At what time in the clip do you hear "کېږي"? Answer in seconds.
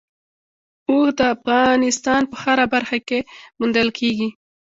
3.99-4.29